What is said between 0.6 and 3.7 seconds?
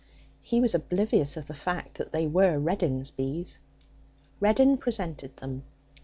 was oblivious of the fact that they were Reddin's bees.